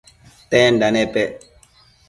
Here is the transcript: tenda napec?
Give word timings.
tenda 0.49 0.87
napec? 0.95 1.31